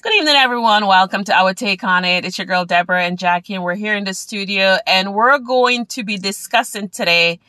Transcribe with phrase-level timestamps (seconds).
[0.00, 0.86] Good evening, everyone.
[0.86, 2.24] Welcome to our take on it.
[2.24, 5.86] It's your girl Deborah and Jackie, and we're here in the studio, and we're going
[5.86, 7.40] to be discussing today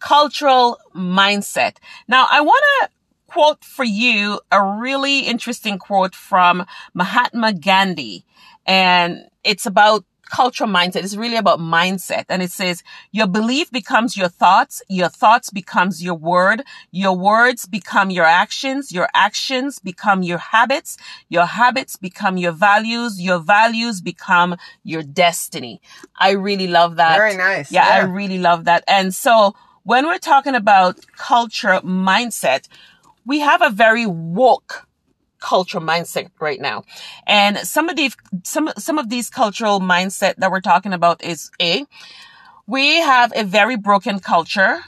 [0.00, 1.76] cultural mindset.
[2.08, 2.88] Now, I want to
[3.28, 8.24] quote for you a really interesting quote from Mahatma Gandhi,
[8.66, 11.04] and it's about cultural mindset.
[11.04, 12.24] It's really about mindset.
[12.30, 14.82] And it says, your belief becomes your thoughts.
[14.88, 16.62] Your thoughts becomes your word.
[16.90, 18.92] Your words become your actions.
[18.92, 20.96] Your actions become your habits.
[21.28, 23.20] Your habits become your values.
[23.20, 25.82] Your values become your destiny.
[26.16, 27.16] I really love that.
[27.18, 27.70] Very nice.
[27.70, 27.94] Yeah, yeah.
[27.94, 28.84] I really love that.
[28.88, 32.68] And so when we're talking about culture mindset,
[33.26, 34.86] we have a very woke
[35.42, 36.84] cultural mindset right now.
[37.26, 41.50] And some of these, some, some of these cultural mindset that we're talking about is
[41.60, 41.84] A,
[42.66, 44.84] we have a very broken culture.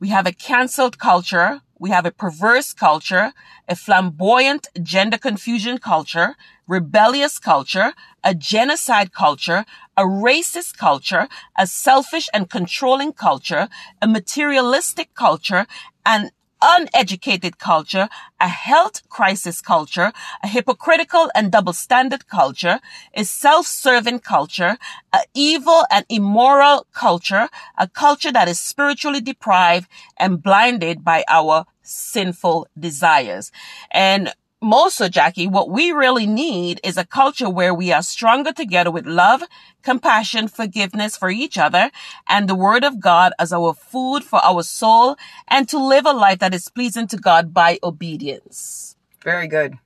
[0.00, 1.62] We have a canceled culture.
[1.78, 3.32] We have a perverse culture,
[3.68, 6.34] a flamboyant gender confusion culture,
[6.66, 9.64] rebellious culture, a genocide culture,
[9.96, 13.68] a racist culture, a selfish and controlling culture,
[14.00, 15.66] a materialistic culture,
[16.06, 16.30] and
[16.64, 18.08] uneducated culture,
[18.40, 20.12] a health crisis culture,
[20.42, 22.80] a hypocritical and double standard culture,
[23.14, 24.78] a self-serving culture,
[25.12, 31.66] a evil and immoral culture, a culture that is spiritually deprived and blinded by our
[31.82, 33.52] sinful desires.
[33.90, 34.32] And
[34.64, 38.90] most so, Jackie, what we really need is a culture where we are stronger together
[38.90, 39.42] with love,
[39.82, 41.90] compassion, forgiveness for each other,
[42.26, 45.16] and the word of God as our food for our soul,
[45.48, 48.96] and to live a life that is pleasing to God by obedience.
[49.22, 49.78] Very good.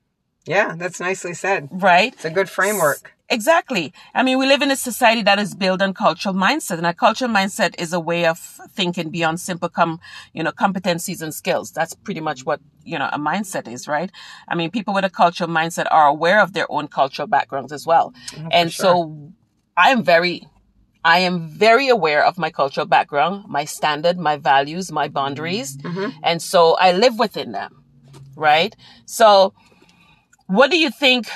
[0.48, 1.68] Yeah, that's nicely said.
[1.70, 2.14] Right?
[2.14, 3.14] It's a good framework.
[3.30, 3.92] Exactly.
[4.14, 6.94] I mean, we live in a society that is built on cultural mindset and a
[6.94, 8.38] cultural mindset is a way of
[8.70, 10.00] thinking beyond simple com,
[10.32, 11.70] you know, competencies and skills.
[11.70, 14.10] That's pretty much what, you know, a mindset is, right?
[14.48, 17.86] I mean, people with a cultural mindset are aware of their own cultural backgrounds as
[17.86, 18.14] well.
[18.38, 18.82] Oh, and sure.
[18.82, 19.32] so
[19.76, 20.48] I am very,
[21.04, 25.76] I am very aware of my cultural background, my standard, my values, my boundaries.
[25.76, 26.18] Mm-hmm.
[26.22, 27.84] And so I live within them,
[28.36, 28.74] right?
[29.04, 29.52] So
[30.48, 31.28] what do you think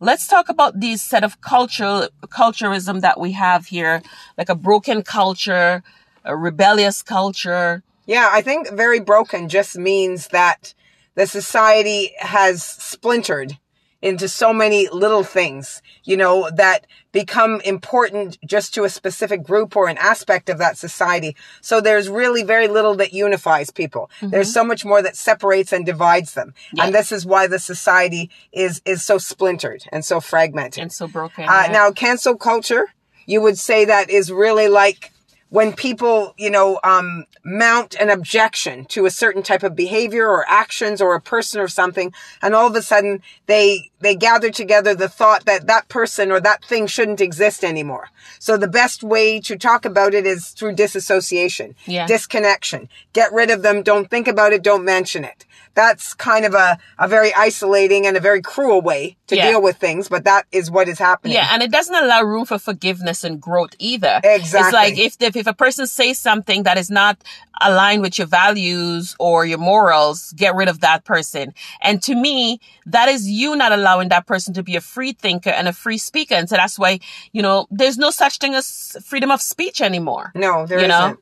[0.00, 4.02] let's talk about these set of cultural culturism that we have here,
[4.36, 5.82] like a broken culture,
[6.24, 7.82] a rebellious culture.
[8.06, 10.74] Yeah, I think very broken just means that
[11.14, 13.58] the society has splintered
[14.02, 19.74] into so many little things, you know, that become important just to a specific group
[19.74, 21.34] or an aspect of that society.
[21.62, 24.10] So there's really very little that unifies people.
[24.20, 24.30] Mm-hmm.
[24.30, 26.52] There's so much more that separates and divides them.
[26.78, 30.82] And this is why the society is, is so splintered and so fragmented.
[30.82, 31.44] And so broken.
[31.44, 31.72] Uh, yeah.
[31.72, 32.92] Now, cancel culture,
[33.24, 35.10] you would say that is really like
[35.50, 40.44] when people, you know, um, mount an objection to a certain type of behavior or
[40.48, 42.12] actions or a person or something,
[42.42, 46.40] and all of a sudden they they gather together the thought that that person or
[46.40, 48.10] that thing shouldn't exist anymore.
[48.38, 52.06] So the best way to talk about it is through disassociation, yeah.
[52.06, 52.88] disconnection.
[53.12, 53.82] Get rid of them.
[53.82, 54.62] Don't think about it.
[54.62, 55.44] Don't mention it.
[55.74, 59.50] That's kind of a, a very isolating and a very cruel way to yeah.
[59.50, 61.34] deal with things, but that is what is happening.
[61.34, 64.20] Yeah, and it doesn't allow room for forgiveness and growth either.
[64.22, 64.60] Exactly.
[64.60, 67.18] It's like if, if, if a person says something that is not
[67.60, 71.54] aligned with your values or your morals, get rid of that person.
[71.80, 75.50] And to me, that is you not allowing that person to be a free thinker
[75.50, 76.34] and a free speaker.
[76.34, 77.00] And so that's why,
[77.32, 80.32] you know, there's no such thing as freedom of speech anymore.
[80.34, 80.90] No, there you isn't.
[80.90, 81.16] Know?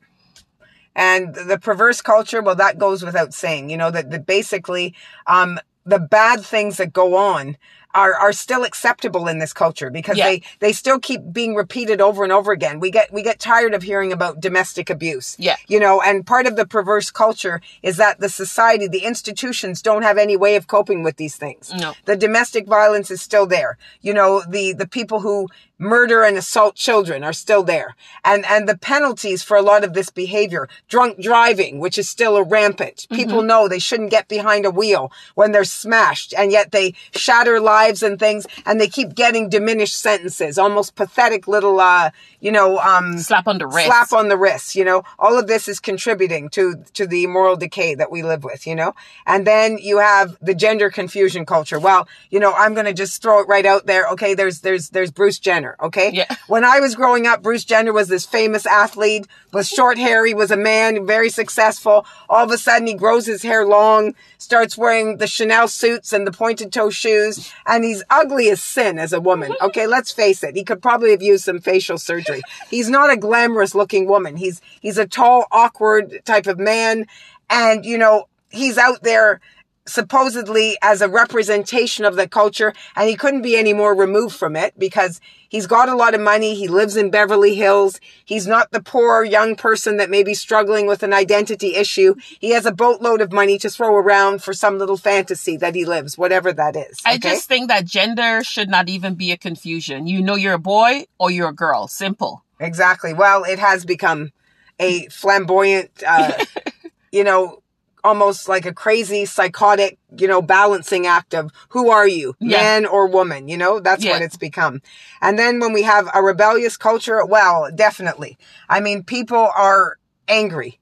[0.95, 4.93] And the perverse culture, well, that goes without saying, you know, that, that basically,
[5.27, 7.57] um, the bad things that go on
[7.95, 10.25] are, are still acceptable in this culture because yeah.
[10.25, 12.79] they, they still keep being repeated over and over again.
[12.79, 15.35] We get, we get tired of hearing about domestic abuse.
[15.39, 15.55] Yeah.
[15.67, 20.03] You know, and part of the perverse culture is that the society, the institutions don't
[20.03, 21.71] have any way of coping with these things.
[21.73, 21.93] No.
[22.03, 23.77] The domestic violence is still there.
[24.01, 27.95] You know, the, the people who murder and assault children are still there.
[28.23, 32.37] And, and the penalties for a lot of this behavior, drunk driving, which is still
[32.37, 33.07] a rampant.
[33.11, 33.47] People mm-hmm.
[33.47, 38.03] know they shouldn't get behind a wheel when they're smashed and yet they shatter lives
[38.03, 43.17] and things and they keep getting diminished sentences, almost pathetic little, uh, you know, um,
[43.17, 43.87] slap on the wrist.
[43.87, 45.03] Slap on the wrist, you know.
[45.19, 48.75] All of this is contributing to, to the moral decay that we live with, you
[48.75, 48.93] know.
[49.25, 51.79] And then you have the gender confusion culture.
[51.79, 54.07] Well, you know, I'm going to just throw it right out there.
[54.09, 54.35] Okay.
[54.35, 55.64] There's, there's, there's Bruce Jenner.
[55.65, 55.75] Jenner.
[55.81, 56.11] Okay.
[56.13, 56.25] Yeah.
[56.47, 60.25] When I was growing up, Bruce Jenner was this famous athlete, was short hair.
[60.25, 62.05] He was a man, very successful.
[62.29, 66.27] All of a sudden he grows his hair long, starts wearing the Chanel suits and
[66.27, 69.53] the pointed toe shoes, and he's ugly as sin as a woman.
[69.65, 69.87] Okay.
[69.87, 70.55] Let's face it.
[70.55, 72.41] He could probably have used some facial surgery.
[72.69, 74.37] He's not a glamorous looking woman.
[74.37, 77.07] He's, he's a tall, awkward type of man.
[77.49, 79.41] And, you know, he's out there
[79.87, 84.55] supposedly as a representation of the culture and he couldn't be any more removed from
[84.55, 86.55] it because he's got a lot of money.
[86.55, 87.99] He lives in Beverly Hills.
[88.23, 92.15] He's not the poor young person that may be struggling with an identity issue.
[92.39, 95.85] He has a boatload of money to throw around for some little fantasy that he
[95.85, 96.99] lives, whatever that is.
[97.05, 100.07] I just think that gender should not even be a confusion.
[100.07, 101.87] You know you're a boy or you're a girl.
[101.87, 102.43] Simple.
[102.59, 103.13] Exactly.
[103.13, 104.31] Well, it has become
[104.79, 106.43] a flamboyant, uh,
[107.11, 107.61] you know,
[108.05, 112.57] almost like a crazy psychotic, you know, balancing act of who are you, Yeah.
[112.59, 114.81] man or woman, you know, that's what it's become.
[115.21, 118.37] And then when we have a rebellious culture, well, definitely.
[118.69, 119.97] I mean, people are
[120.27, 120.79] angry.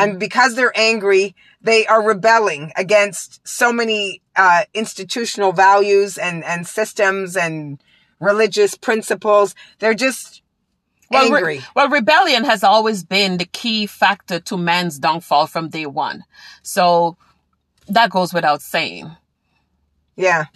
[0.00, 6.66] And because they're angry, they are rebelling against so many uh, institutional values and, and
[6.66, 7.80] systems and
[8.18, 9.54] religious principles.
[9.78, 10.39] They're just
[11.10, 15.86] Well, re- well, rebellion has always been the key factor to man's downfall from day
[15.86, 16.24] one.
[16.62, 17.16] So
[17.88, 19.10] that goes without saying.
[20.16, 20.46] Yeah.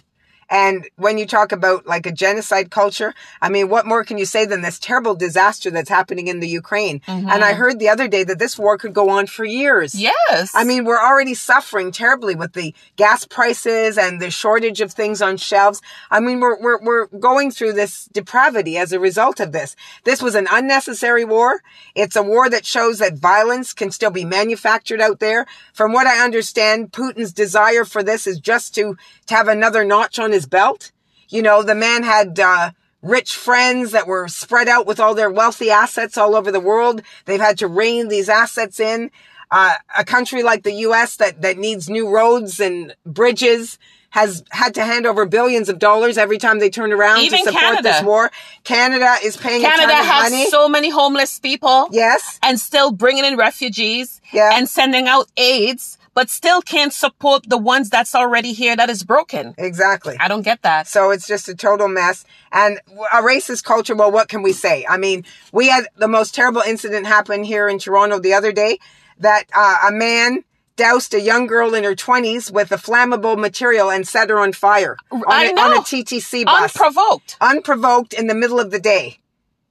[0.49, 4.25] And when you talk about like a genocide culture, I mean, what more can you
[4.25, 7.01] say than this terrible disaster that's happening in the Ukraine?
[7.07, 7.59] And I mm-hmm.
[7.59, 9.95] heard the other day that this war could go on for years.
[9.95, 10.51] Yes.
[10.53, 15.21] I mean, we're already suffering terribly with the gas prices and the shortage of things
[15.21, 15.81] on shelves.
[16.11, 19.75] I mean, we're, we're, we're going through this depravity as a result of this.
[20.03, 21.61] This was an unnecessary war.
[21.95, 25.47] It's a war that shows that violence can still be manufactured out there.
[25.73, 28.95] From what I understand, Putin's desire for this is just to,
[29.25, 30.91] to have another notch on his belt.
[31.29, 32.71] You know, the man had, uh,
[33.01, 37.01] rich friends that were spread out with all their wealthy assets all over the world.
[37.25, 39.11] They've had to rein these assets in.
[39.51, 41.15] Uh, a country like the U.S.
[41.17, 43.77] that, that needs new roads and bridges
[44.09, 47.45] has had to hand over billions of dollars every time they turn around Even to
[47.45, 47.83] support Canada.
[47.83, 48.31] this war.
[48.63, 50.49] Canada is paying Canada a ton of has money.
[50.49, 51.89] so many homeless people.
[51.91, 52.39] yes.
[52.41, 54.19] And still bringing in refugees.
[54.33, 54.51] Yeah.
[54.53, 59.03] And sending out aids, but still can't support the ones that's already here that is
[59.03, 59.53] broken.
[59.57, 60.15] Exactly.
[60.19, 60.87] I don't get that.
[60.87, 62.25] So it's just a total mess.
[62.51, 62.79] And
[63.13, 64.85] a racist culture, well, what can we say?
[64.89, 68.79] I mean, we had the most terrible incident happen here in Toronto the other day
[69.19, 70.43] that uh, a man
[70.77, 74.53] doused a young girl in her 20s with a flammable material and set her on
[74.53, 76.75] fire on, a, on a TTC bus.
[76.75, 77.37] Unprovoked.
[77.39, 79.19] unprovoked in the middle of the day.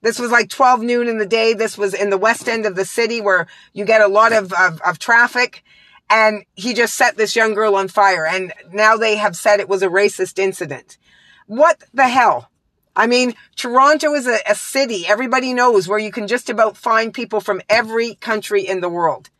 [0.02, 1.54] This was like 12 noon in the day.
[1.54, 4.52] This was in the west end of the city where you get a lot of,
[4.52, 5.64] of, of traffic.
[6.10, 8.26] And he just set this young girl on fire.
[8.26, 10.98] And now they have said it was a racist incident.
[11.46, 12.50] What the hell?
[12.96, 17.12] I mean, Toronto is a, a city everybody knows where you can just about find
[17.12, 19.30] people from every country in the world.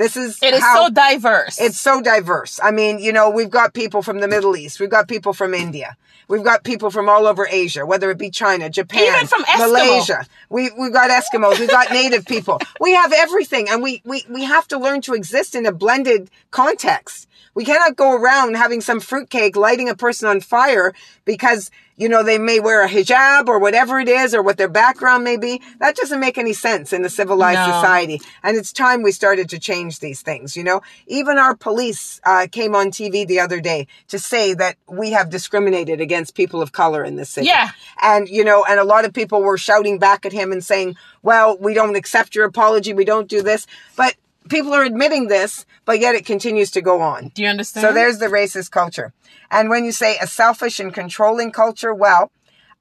[0.00, 1.60] This is It is how, so diverse.
[1.60, 2.58] it's so diverse.
[2.62, 4.80] I mean, you know, we've got people from the Middle East.
[4.80, 5.94] We've got people from India.
[6.26, 9.58] We've got people from all over Asia, whether it be China, Japan, Even from Eskimo.
[9.58, 10.26] Malaysia.
[10.48, 11.58] We, we've got Eskimos.
[11.58, 12.60] We've got native people.
[12.80, 13.68] We have everything.
[13.68, 17.28] And we, we, we have to learn to exist in a blended context.
[17.54, 20.94] We cannot go around having some fruitcake lighting a person on fire
[21.26, 21.70] because,
[22.00, 25.22] you know, they may wear a hijab or whatever it is or what their background
[25.22, 25.60] may be.
[25.80, 27.74] That doesn't make any sense in a civilized No.
[27.74, 28.22] society.
[28.42, 30.80] And it's time we started to change these things, you know?
[31.06, 35.28] Even our police uh, came on TV the other day to say that we have
[35.28, 37.48] discriminated against people of color in this city.
[37.48, 37.68] Yeah.
[38.00, 40.96] And, you know, and a lot of people were shouting back at him and saying,
[41.22, 42.94] well, we don't accept your apology.
[42.94, 43.66] We don't do this.
[43.94, 44.14] But
[44.50, 47.28] people are admitting this, but yet it continues to go on.
[47.28, 47.86] Do you understand?
[47.86, 49.12] So there's the racist culture.
[49.50, 52.30] And when you say a selfish and controlling culture, well,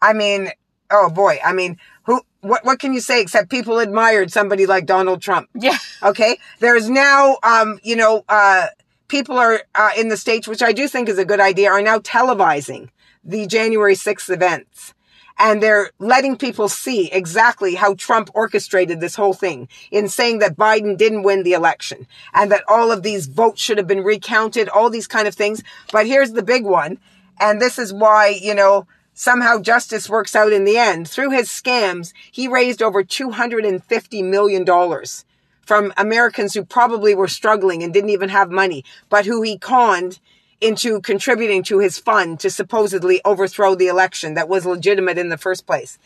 [0.01, 0.49] I mean,
[0.91, 4.85] oh boy, I mean, who, what, what can you say except people admired somebody like
[4.85, 5.49] Donald Trump?
[5.55, 5.77] Yeah.
[6.03, 6.37] Okay.
[6.59, 8.67] There's now, um, you know, uh,
[9.07, 11.81] people are, uh, in the States, which I do think is a good idea, are
[11.81, 12.89] now televising
[13.23, 14.93] the January 6th events.
[15.39, 20.57] And they're letting people see exactly how Trump orchestrated this whole thing in saying that
[20.57, 24.67] Biden didn't win the election and that all of these votes should have been recounted,
[24.67, 25.63] all these kind of things.
[25.93, 26.99] But here's the big one.
[27.39, 31.07] And this is why, you know, somehow justice works out in the end.
[31.07, 34.65] Through his scams, he raised over $250 million
[35.61, 40.19] from Americans who probably were struggling and didn't even have money, but who he conned
[40.61, 45.37] into contributing to his fund to supposedly overthrow the election that was legitimate in the
[45.37, 45.97] first place.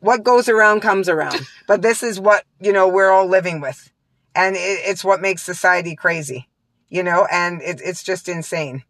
[0.00, 1.40] What goes around comes around.
[1.66, 3.90] but this is what, you know, we're all living with.
[4.34, 6.48] And it, it's what makes society crazy,
[6.88, 8.84] you know, and it, it's just insane.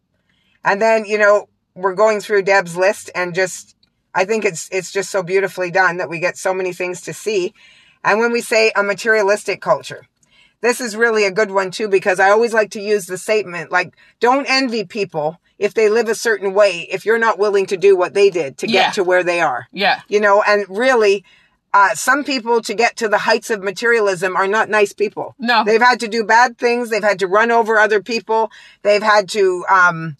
[0.63, 3.75] And then, you know, we're going through Deb's list and just,
[4.15, 7.13] I think it's, it's just so beautifully done that we get so many things to
[7.13, 7.53] see.
[8.03, 10.07] And when we say a materialistic culture,
[10.63, 13.71] this is really a good one too, because I always like to use the statement,
[13.71, 17.77] like, don't envy people if they live a certain way, if you're not willing to
[17.77, 18.91] do what they did to get Yeah.
[18.91, 19.67] to where they are.
[19.71, 19.99] Yeah.
[20.07, 21.23] You know, and really,
[21.73, 25.35] uh, some people to get to the heights of materialism are not nice people.
[25.39, 25.63] No.
[25.65, 26.89] They've had to do bad things.
[26.89, 28.51] They've had to run over other people.
[28.83, 30.17] They've had to, um,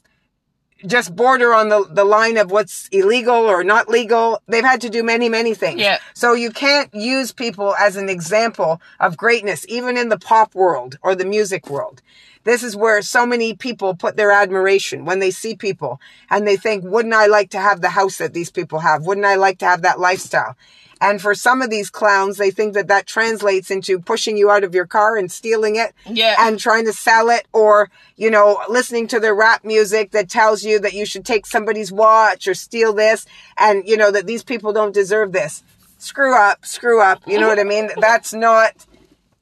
[0.85, 4.41] just border on the, the line of what's illegal or not legal.
[4.47, 5.79] They've had to do many, many things.
[5.79, 5.99] Yeah.
[6.13, 10.97] So you can't use people as an example of greatness, even in the pop world
[11.01, 12.01] or the music world.
[12.43, 16.57] This is where so many people put their admiration when they see people and they
[16.57, 19.05] think, wouldn't I like to have the house that these people have?
[19.05, 20.57] Wouldn't I like to have that lifestyle?
[21.03, 24.63] And for some of these clowns, they think that that translates into pushing you out
[24.63, 26.35] of your car and stealing it Yeah.
[26.39, 30.63] and trying to sell it or, you know, listening to their rap music that tells
[30.63, 33.25] you that you should take somebody's watch or steal this
[33.57, 35.61] and, you know, that these people don't deserve this.
[35.97, 37.19] Screw up, screw up.
[37.27, 37.89] You know what I mean?
[37.97, 38.71] That's not,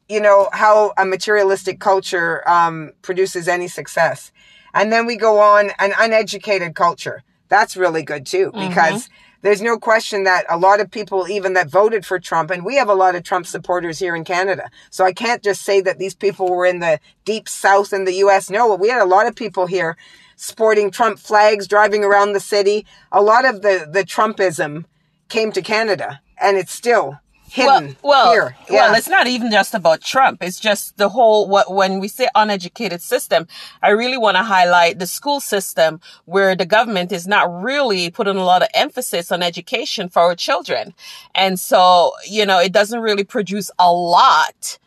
[0.09, 4.31] you know, how a materialistic culture um, produces any success.
[4.73, 7.23] And then we go on an uneducated culture.
[7.49, 9.09] That's really good too, because
[9.41, 12.75] there's no question that a lot of people, even that voted for Trump, and we
[12.75, 14.69] have a lot of Trump supporters here in Canada.
[14.89, 18.15] So I can't just say that these people were in the deep south in the
[18.15, 18.50] US.
[18.50, 19.98] No, we had a lot of people here
[20.36, 22.86] sporting Trump flags, driving around the city.
[23.12, 24.86] A lot of the, the Trumpism
[25.29, 27.19] came to Canada and it's still
[27.51, 28.58] hidden well, well, here.
[28.70, 30.41] well, it's not even just about Trump.
[30.41, 33.46] It's just the whole, what, when we say uneducated system,
[33.81, 38.38] I really want to highlight the school system where the government is not really putting
[38.38, 40.93] a lot of emphasis on education for our children.
[41.36, 44.79] And so, you know, it doesn't really produce a lot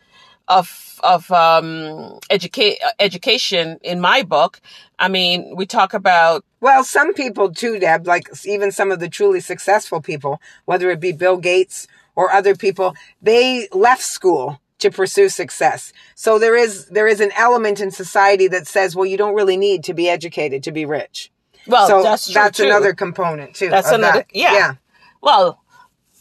[0.47, 4.59] of, of, um, educate, education in my book.
[4.97, 9.09] I mean, we talk about Well, some people too, Deb, like even some of the
[9.09, 14.91] truly successful people, whether it be Bill Gates or other people, they left school to
[14.91, 15.93] pursue success.
[16.15, 19.57] So there is, there is an element in society that says, well, you don't really
[19.57, 21.31] need to be educated to be rich.
[21.67, 22.65] well, so that's true too.
[22.65, 23.69] another component too.
[23.69, 24.27] That's another, that.
[24.33, 24.53] yeah.
[24.53, 24.73] Yeah.
[25.21, 25.61] Well,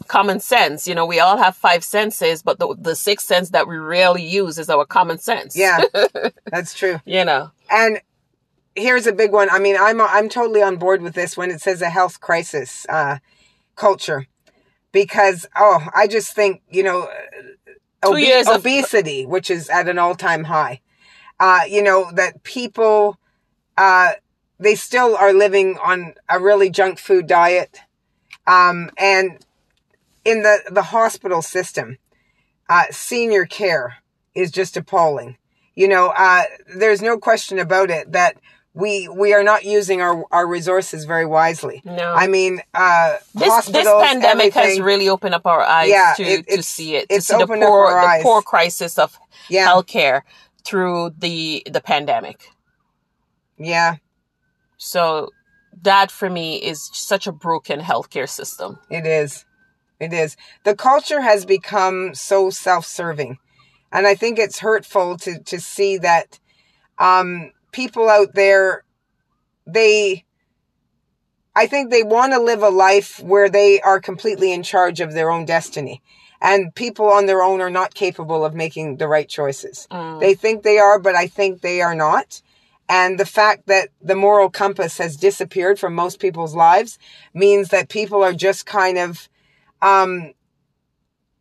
[0.07, 0.87] common sense.
[0.87, 4.25] You know, we all have five senses, but the, the sixth sense that we rarely
[4.25, 5.57] use is our common sense.
[5.57, 5.85] Yeah.
[6.47, 7.01] That's true.
[7.05, 8.01] You know, And
[8.75, 9.49] here's a big one.
[9.51, 12.87] I mean, I'm I'm totally on board with this when it says a health crisis
[12.89, 13.19] uh,
[13.77, 14.27] culture,
[14.95, 17.11] because oh, I just think you know,
[18.03, 20.81] Two years of- obesity, which is at an all time high.
[21.39, 23.19] Uh, you know that people,
[23.77, 24.13] uh,
[24.59, 27.81] they still are living on a really junk food diet,
[28.47, 29.45] um, and
[30.25, 31.99] in the the hospital system,
[32.71, 33.97] uh, senior care
[34.35, 35.37] is just appalling.
[35.75, 38.37] You know, uh, there's no question about it that
[38.75, 41.81] we we are not using our our resources very wisely.
[41.85, 42.12] No.
[42.12, 46.49] I mean, uh, this this pandemic has really opened up our eyes Yeah, to, it-
[46.49, 48.23] to see it, to it's see the opened up poor our the eyes.
[48.23, 49.69] poor crisis of Yeah.
[49.69, 50.23] healthcare
[50.64, 52.50] through the the pandemic.
[53.59, 53.97] yeah,
[54.76, 55.31] So
[55.83, 58.78] that for me is such a broken healthcare system.
[58.90, 59.45] it is,
[60.00, 60.37] it is.
[60.64, 63.38] The culture has become so self-serving,
[63.93, 66.40] and I think it's hurtful to to see that
[66.99, 68.85] um, people out there
[69.66, 70.25] they.
[71.57, 75.12] I think they want to live a life where they are completely in charge of
[75.12, 76.02] their own destiny.
[76.40, 79.87] And people on their own are not capable of making the right choices.
[79.90, 80.19] Mm.
[80.19, 82.43] They think they are, but I think they are not.
[82.88, 86.99] And the fact that the moral compass has disappeared from most people's lives
[87.33, 89.28] means that people are just kind of
[89.81, 90.33] um,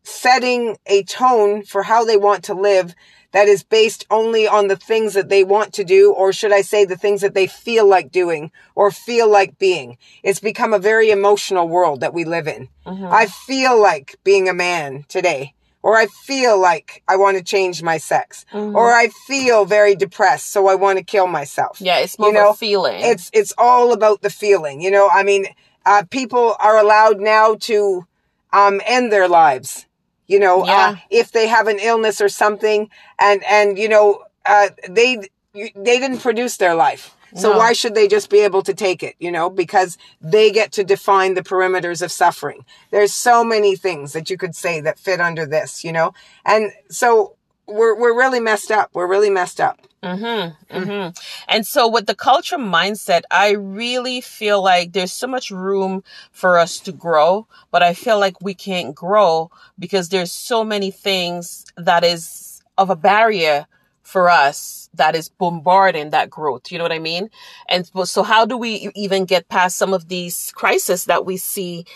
[0.04, 2.94] setting a tone for how they want to live
[3.34, 6.60] that is based only on the things that they want to do, or should I
[6.62, 9.98] say the things that they feel like doing or feel like being.
[10.22, 12.68] It's become a very emotional world that we live in.
[12.86, 15.54] I feel like being a man today.
[15.82, 18.46] Or I feel like I want to change my sex.
[18.52, 21.78] Or I feel very depressed, so I want to kill myself.
[21.80, 23.00] Yeah, it's more You know, feeling.
[23.02, 24.80] It's it's all about the feeling.
[24.80, 25.44] You know, I mean,
[25.84, 28.06] uh, people are allowed now to
[28.52, 29.86] um, end their lives.
[30.26, 30.90] You know, Yeah.
[30.90, 35.98] uh, if they have an illness or something, and and you know, uh, they they
[36.00, 37.14] didn't produce their life.
[37.36, 37.58] So No.
[37.58, 39.16] why should they just be able to take it?
[39.18, 42.64] You know, because they get to define the perimeters of suffering.
[42.92, 45.84] There's so many things that you could say that fit under this.
[45.84, 46.14] You know,
[46.44, 47.34] and so
[47.66, 48.90] we're we're really messed up.
[48.92, 49.80] We're really messed up.
[50.02, 50.76] Mm-hmm.
[50.76, 51.10] Mm-hmm.
[51.48, 56.58] And so with the culture mindset, I really feel like there's so much room for
[56.58, 61.64] us to grow, but I feel like we can't grow because there's so many things
[61.76, 63.66] that is of a barrier
[64.02, 66.70] for us that is bombarding that growth.
[66.70, 67.30] You know what I mean?
[67.68, 71.86] And so- how do we even get past some of these crises that we see,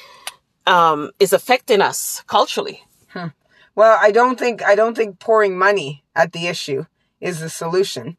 [0.67, 2.83] um, is affecting us culturally?
[3.79, 6.87] Well, I don't think I don't think pouring money at the issue
[7.21, 8.17] is the solution,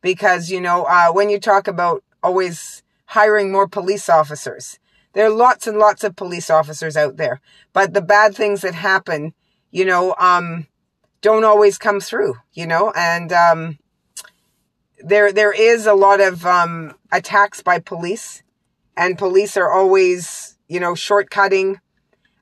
[0.00, 4.78] because you know uh, when you talk about always hiring more police officers,
[5.14, 7.40] There are lots and lots of police officers out there,
[7.72, 9.34] but the bad things that happen,
[9.70, 10.66] you know, um,
[11.20, 13.78] don't always come through, you know, and, um,
[14.98, 18.42] there, there is a lot of, um, attacks by police
[18.96, 21.80] and police are always, you know, shortcutting,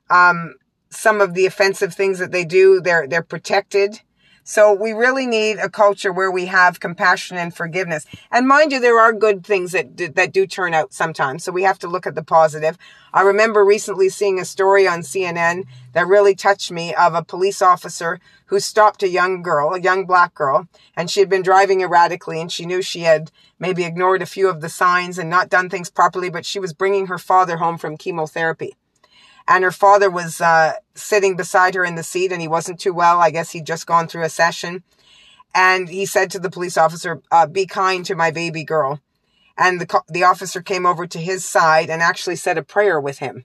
[0.09, 0.55] um,
[0.91, 2.81] some of the offensive things that they do.
[2.81, 4.01] They're, they're protected.
[4.43, 8.07] So we really need a culture where we have compassion and forgiveness.
[8.31, 11.43] And mind you, there are good things that that do turn out sometimes.
[11.43, 12.77] So we have to look at the positive.
[13.13, 17.61] I remember recently seeing a story on CNN that really touched me of a police
[17.61, 21.81] officer who stopped a young girl, a young black girl, and she had been driving
[21.81, 25.49] erratically and she knew she had maybe ignored a few of the signs and not
[25.49, 28.75] done things properly, but she was bringing her father home from chemotherapy
[29.51, 32.93] and her father was uh, sitting beside her in the seat and he wasn't too
[32.93, 33.19] well.
[33.19, 34.81] I guess he'd just gone through a session.
[35.53, 39.01] And he said to the police officer, uh, be kind to my baby girl.
[39.57, 43.19] And the, the officer came over to his side and actually said a prayer with
[43.19, 43.43] him.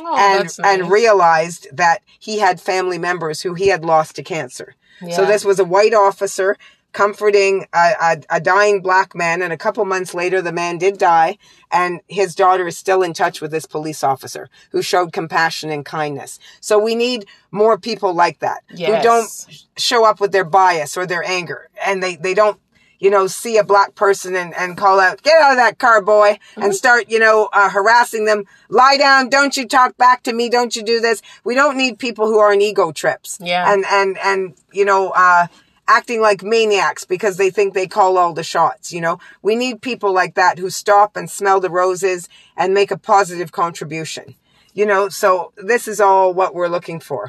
[0.00, 0.78] Oh, and, that's nice.
[0.78, 4.76] and realized that he had family members who he had lost to cancer.
[5.10, 6.56] So this was a white officer
[6.92, 9.42] comforting a, a, a dying black man.
[9.42, 11.38] And a couple months later, the man did die.
[11.70, 15.84] And his daughter is still in touch with this police officer who showed compassion and
[15.84, 16.38] kindness.
[16.60, 19.28] So we need more people like that who don't
[19.76, 21.68] show up with their bias or their anger.
[21.84, 22.58] And they, they don't,
[22.98, 26.00] you know, see a black person and, and call out, get out of that car,
[26.00, 26.62] boy, Mm-hmm.
[26.62, 28.44] and start, you know, uh, harassing them.
[28.68, 29.30] Lie down.
[29.30, 30.50] Don't you talk back to me.
[30.50, 31.22] Don't you do this.
[31.42, 33.38] We don't need people who are on ego trips.
[33.40, 33.72] Yeah.
[33.72, 35.46] And, and, and, you know, uh,
[35.96, 39.18] acting like maniacs because they think they call all the shots, you know.
[39.42, 43.50] We need people like that who stop and smell the roses and make a positive
[43.52, 44.34] contribution.
[44.74, 47.22] You know, so this is all what we're looking for.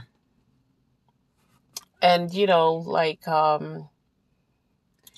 [2.02, 3.88] and you know like um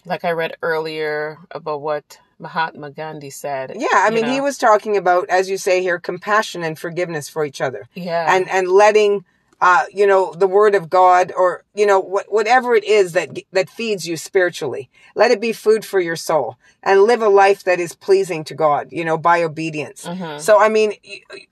[0.05, 4.95] like i read earlier about what mahatma gandhi said Yeah, I mean, he was talking
[4.97, 7.81] about, as you say here, compassion and forgiveness for each other.
[7.95, 9.25] yeah and and letting
[9.61, 13.29] uh you know the word of god or you know what whatever it is that
[13.51, 14.89] that feeds you spiritually.
[15.15, 18.53] Let it be food for your soul and live a life that is pleasing to
[18.55, 20.05] god you know by obedience.
[20.05, 20.39] Mhm.
[20.41, 20.93] so i mean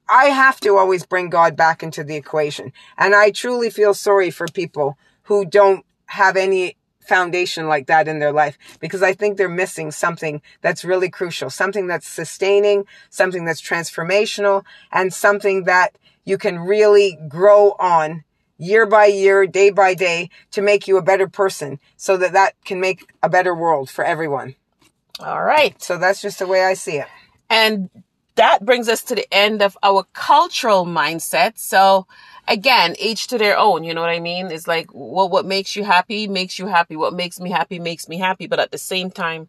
[0.09, 2.73] i have to always bring god back into the equation.
[2.97, 8.19] And i truly feel sorry for people who don't have any foundation like that in
[8.19, 13.43] their life because I think they're missing something that's really crucial, something that's sustaining, something
[13.43, 18.23] that's transformational, and something that you can really grow on
[18.57, 22.53] year by year, day by day to make you a better person so that that
[22.63, 24.55] can make a better world for everyone.
[25.19, 27.07] all right So that's just the way I see it.
[27.49, 27.89] And
[28.35, 31.57] that brings us to the end of our cultural mindset.
[31.57, 32.07] So
[32.47, 34.47] again, each to their own, you know what I mean?
[34.47, 36.95] It's like, well, what makes you happy makes you happy.
[36.95, 38.47] What makes me happy makes me happy.
[38.47, 39.47] But at the same time,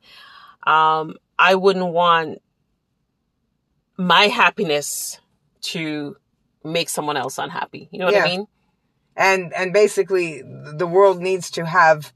[0.67, 2.43] um, I wouldn't want
[3.97, 5.19] my happiness
[5.63, 6.17] to
[6.65, 7.89] make someone else unhappy.
[7.93, 8.25] You know what Yeah.
[8.25, 8.47] I mean?
[9.17, 12.13] and and basically the world needs to have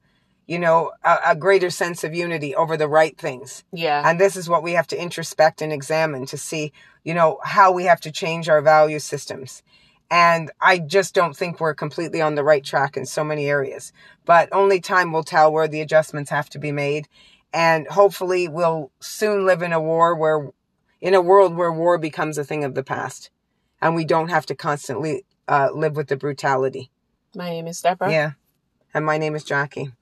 [0.49, 4.03] you know a, a greater sense of unity over the right things Yeah.
[4.05, 6.73] and this is what we have to introspect and examine to see
[7.05, 9.63] you know how we have to change our value systems
[10.11, 13.93] and i just don't think we're completely on the right track in so many areas
[14.25, 17.07] but only time will tell where the adjustments have to be made
[17.53, 20.51] and hopefully we'll soon live in a war where
[21.01, 23.31] in a world where war becomes a thing of the past
[23.81, 26.91] and we don't have to constantly uh, live with the brutality
[27.35, 28.11] My name is Deborah.
[28.11, 28.31] yeah.
[28.95, 29.93] And my name is Jackie.